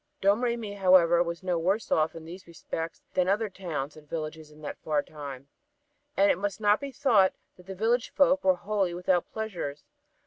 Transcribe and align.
Domremy, 0.19 0.73
however, 0.73 1.21
was 1.21 1.43
no 1.43 1.59
worse 1.59 1.91
off 1.91 2.15
in 2.15 2.25
these 2.25 2.47
respects 2.47 3.03
than 3.13 3.27
other 3.29 3.49
towns 3.49 3.95
and 3.95 4.09
villages 4.09 4.49
in 4.49 4.59
that 4.63 4.79
far 4.79 5.03
time. 5.03 5.47
And 6.17 6.31
it 6.31 6.39
must 6.39 6.59
not 6.59 6.79
be 6.81 6.91
thought 6.91 7.35
that 7.57 7.67
the 7.67 7.75
village 7.75 8.09
folk 8.09 8.43
were 8.43 8.55
wholly 8.55 8.95
without 8.95 9.31
pleasures. 9.31 9.83